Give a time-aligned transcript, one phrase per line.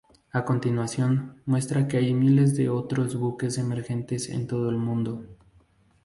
[0.31, 5.27] A continuación, muestra que hay miles de otros buques emergentes en todo el mundo.